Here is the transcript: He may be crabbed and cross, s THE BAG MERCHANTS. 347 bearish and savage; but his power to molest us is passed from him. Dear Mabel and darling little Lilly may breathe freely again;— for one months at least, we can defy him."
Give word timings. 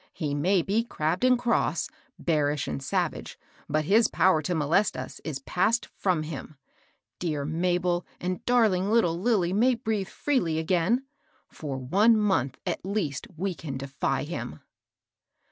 He 0.13 0.33
may 0.33 0.63
be 0.63 0.83
crabbed 0.83 1.23
and 1.23 1.37
cross, 1.37 1.83
s 1.83 1.87
THE 2.17 2.23
BAG 2.23 2.35
MERCHANTS. 2.41 2.89
347 2.89 2.97
bearish 2.97 3.37
and 3.37 3.37
savage; 3.37 3.39
but 3.69 3.85
his 3.85 4.07
power 4.07 4.41
to 4.41 4.55
molest 4.55 4.97
us 4.97 5.21
is 5.23 5.37
passed 5.45 5.85
from 5.95 6.23
him. 6.23 6.55
Dear 7.19 7.45
Mabel 7.45 8.07
and 8.19 8.43
darling 8.45 8.89
little 8.91 9.19
Lilly 9.19 9.53
may 9.53 9.75
breathe 9.75 10.07
freely 10.09 10.57
again;— 10.57 11.05
for 11.61 11.77
one 11.77 12.17
months 12.17 12.59
at 12.65 12.83
least, 12.83 13.27
we 13.37 13.53
can 13.53 13.77
defy 13.77 14.23
him." 14.23 14.61